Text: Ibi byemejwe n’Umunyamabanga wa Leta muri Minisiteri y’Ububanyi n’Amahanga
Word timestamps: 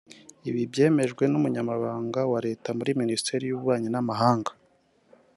Ibi 0.49 0.61
byemejwe 0.71 1.23
n’Umunyamabanga 1.27 2.21
wa 2.31 2.39
Leta 2.47 2.69
muri 2.77 2.91
Minisiteri 3.01 3.43
y’Ububanyi 3.45 3.89
n’Amahanga 3.91 4.51